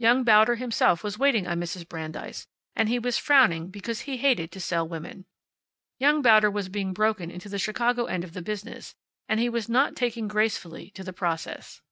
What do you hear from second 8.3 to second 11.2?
the business, and he was not taking gracefully to the